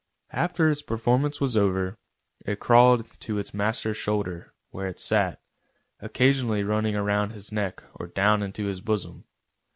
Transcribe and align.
After 0.33 0.67
its 0.67 0.81
performance 0.81 1.39
was 1.39 1.55
over, 1.55 1.99
it 2.43 2.59
crawled 2.59 3.05
to 3.19 3.37
its 3.37 3.53
master's 3.53 3.97
shoulder, 3.97 4.51
where 4.71 4.87
it 4.87 4.97
sat, 4.99 5.39
occasionally 5.99 6.63
running 6.63 6.95
round 6.95 7.33
his 7.33 7.51
neck 7.51 7.83
or 7.93 8.07
down 8.07 8.41
into 8.41 8.65
his 8.65 8.81
bosom. 8.81 9.25